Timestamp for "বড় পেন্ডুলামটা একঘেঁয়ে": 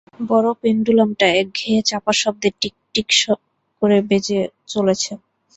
0.29-1.81